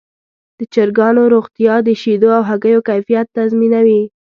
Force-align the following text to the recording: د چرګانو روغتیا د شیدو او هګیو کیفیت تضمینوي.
د 0.59 0.59
چرګانو 0.73 1.23
روغتیا 1.33 1.75
د 1.87 1.89
شیدو 2.01 2.29
او 2.37 2.43
هګیو 2.49 2.85
کیفیت 2.89 3.27
تضمینوي. 3.37 4.01